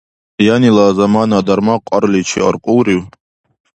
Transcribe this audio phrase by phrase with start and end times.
[0.55, 3.01] Янила заманара дарма кьарличи аркьулрив?